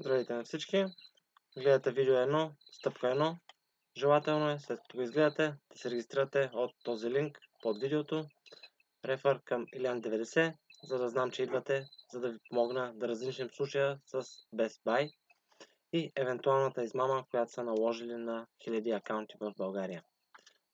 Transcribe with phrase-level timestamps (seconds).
[0.00, 0.84] Здравейте на всички!
[1.56, 3.36] Гледате видео 1, стъпка 1.
[3.96, 8.26] Желателно е, след като го изгледате, да се регистрирате от този линк под видеото.
[9.04, 13.50] Рефър към Илян 90, за да знам, че идвате, за да ви помогна да различим
[13.50, 14.22] случая с
[14.54, 15.12] Best Buy
[15.92, 20.02] и евентуалната измама, която са наложили на хиляди акаунти в България.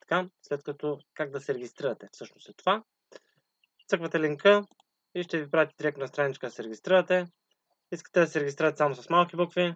[0.01, 2.85] Така, след като как да се регистрирате всъщност е това.
[3.89, 4.67] Цъквате линка
[5.15, 7.27] и ще ви прати директно на страничка да се регистрирате.
[7.93, 9.75] Искате да се регистрирате само с малки букви.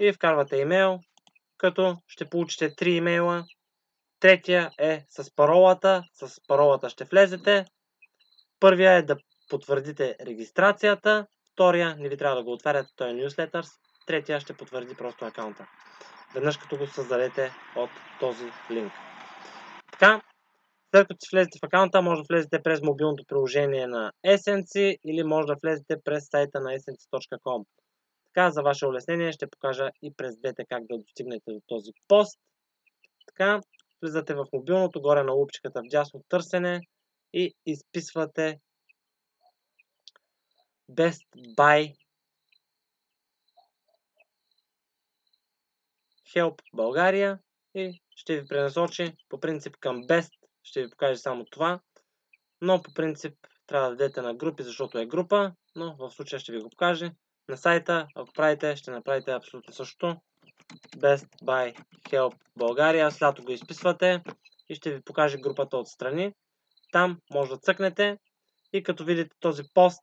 [0.00, 1.00] И вкарвате имейл,
[1.58, 3.44] като ще получите 3 имейла.
[4.20, 6.04] Третия е с паролата.
[6.12, 7.64] С паролата ще влезете.
[8.60, 9.16] Първия е да
[9.50, 11.26] потвърдите регистрацията.
[11.52, 13.68] Втория не ви трябва да го отваряте, той е Newsletters.
[14.06, 15.66] Третия ще потвърди просто акаунта.
[16.34, 18.92] Веднъж като го създадете от този линк.
[19.92, 20.20] Така,
[20.94, 25.46] след като влезете в акаунта, може да влезете през мобилното приложение на Essence или може
[25.46, 27.64] да влезете през сайта на essence.com.
[28.26, 32.38] Така, за ваше улеснение ще покажа и през двете как да достигнете до този пост.
[33.26, 33.60] Така,
[34.02, 36.80] влизате в мобилното, горе на лупчиката в дясно търсене
[37.32, 38.60] и изписвате
[40.90, 41.26] Best
[41.58, 41.94] Buy
[46.36, 47.38] Help България
[47.74, 51.80] и ще ви пренасочи по принцип към Best ще ви покаже само това.
[52.60, 53.34] Но по принцип
[53.66, 57.12] трябва да дадете на групи, защото е група, но в случая ще ви го покаже.
[57.48, 60.16] На сайта, ако правите, ще направите абсолютно същото.
[60.96, 63.10] Best Buy Help България.
[63.10, 64.22] Слято го изписвате
[64.68, 66.34] и ще ви покаже групата отстрани.
[66.92, 68.18] Там може да цъкнете
[68.72, 70.02] и като видите този пост,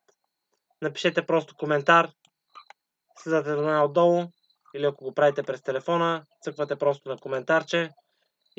[0.82, 2.10] напишете просто коментар,
[3.18, 4.24] слизате до отдолу
[4.74, 7.90] или ако го правите през телефона, цъквате просто на коментарче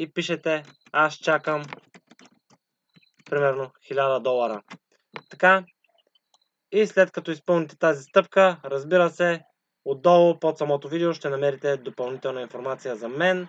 [0.02, 1.64] и пишете аз чакам
[3.30, 4.62] примерно 1000 долара.
[5.30, 5.64] Така.
[6.72, 9.42] И след като изпълните тази стъпка, разбира се,
[9.86, 13.48] отдолу под самото видео ще намерите допълнителна информация за мен.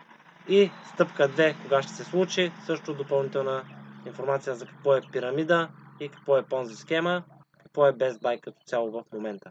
[0.49, 3.65] И стъпка 2, кога ще се случи, също допълнителна
[4.07, 5.69] информация за какво е пирамида
[6.01, 7.25] и какво е понзи схема,
[7.59, 9.51] какво е Best Buy като цяло в момента.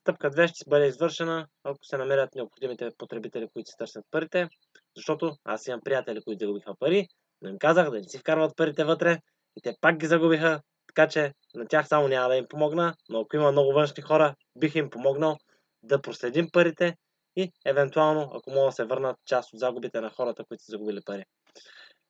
[0.00, 4.48] Стъпка 2 ще бъде извършена, ако се намерят необходимите потребители, които си търсят парите,
[4.96, 7.08] защото аз имам приятели, които загубиха пари,
[7.42, 9.18] но им казах да не си вкарват парите вътре
[9.56, 13.20] и те пак ги загубиха, така че на тях само няма да им помогна, но
[13.20, 15.36] ако има много външни хора, бих им помогнал
[15.82, 16.96] да проследим парите
[17.36, 21.00] и евентуално, ако могат да се върнат част от загубите на хората, които са загубили
[21.06, 21.24] пари.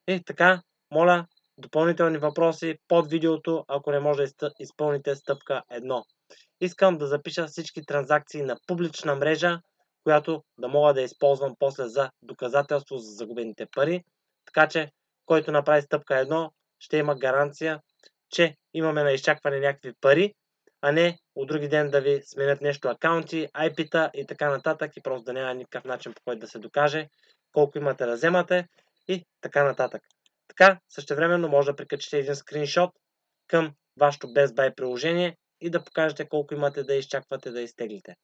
[0.09, 1.27] И така, моля,
[1.59, 6.03] допълнителни въпроси под видеото, ако не може да изпълните стъпка 1.
[6.61, 9.61] Искам да запиша всички транзакции на публична мрежа,
[10.07, 14.05] която да мога да използвам после за доказателство за загубените пари.
[14.47, 14.91] Така че
[15.25, 17.81] който направи стъпка 1, ще има гаранция,
[18.31, 20.35] че имаме на изчакване някакви пари,
[20.83, 25.03] а не от други ден да ви сменят нещо акаунти, IP-та и така нататък и
[25.03, 27.09] просто да няма никакъв начин по който да се докаже
[27.53, 28.69] колко имате да вземате
[29.09, 30.03] и така нататък.
[30.49, 32.91] Така, същевременно може да прикачите един скриншот
[33.47, 38.15] към вашето Best Buy приложение и да покажете колко имате да изчаквате да изтеглите.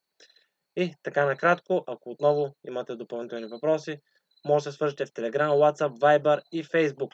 [0.76, 3.98] И така накратко, ако отново имате допълнителни въпроси,
[4.44, 7.12] може да се свържете в Telegram, WhatsApp, Viber и Facebook.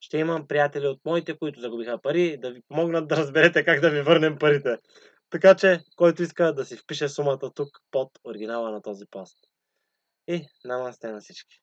[0.00, 3.90] Ще имам приятели от моите, които загубиха пари, да ви помогнат да разберете как да
[3.90, 4.78] ви върнем парите.
[5.30, 9.36] Така че, който иска да си впише сумата тук под оригинала на този пост.
[10.28, 11.60] И намасте на всички.